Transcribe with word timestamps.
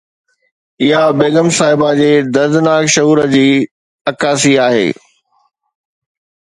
اها 0.83 1.03
بيگم 1.19 1.47
صاحبه 1.57 1.89
جي 1.99 2.11
دردناڪ 2.35 2.83
شعور 2.95 3.17
جي 3.35 3.47
عڪاسي 4.11 4.53
آهي 4.67 4.85